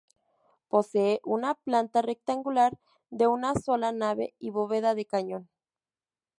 [0.67, 2.79] Posee una planta rectangular,
[3.11, 5.47] de una sola nave y bóveda de cañón.